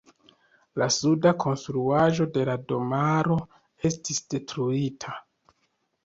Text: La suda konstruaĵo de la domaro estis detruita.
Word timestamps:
La 0.81 0.85
suda 0.93 1.33
konstruaĵo 1.43 2.25
de 2.37 2.45
la 2.49 2.55
domaro 2.71 3.37
estis 3.91 4.23
detruita. 4.35 5.13